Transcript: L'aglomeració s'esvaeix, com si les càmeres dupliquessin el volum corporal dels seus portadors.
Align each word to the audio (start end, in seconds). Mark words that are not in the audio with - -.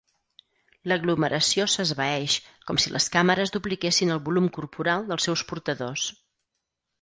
L'aglomeració 0.91 1.67
s'esvaeix, 1.73 2.37
com 2.71 2.79
si 2.85 2.93
les 2.95 3.07
càmeres 3.17 3.53
dupliquessin 3.57 4.15
el 4.17 4.23
volum 4.31 4.49
corporal 4.57 5.07
dels 5.13 5.29
seus 5.31 5.45
portadors. 5.53 6.09